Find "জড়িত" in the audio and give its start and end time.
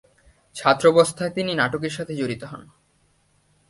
2.15-2.43